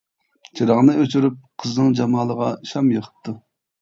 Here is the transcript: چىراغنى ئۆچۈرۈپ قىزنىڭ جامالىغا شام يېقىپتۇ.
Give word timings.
چىراغنى 0.59 0.95
ئۆچۈرۈپ 1.03 1.37
قىزنىڭ 1.65 1.93
جامالىغا 2.01 2.51
شام 2.73 2.91
يېقىپتۇ. 2.99 3.37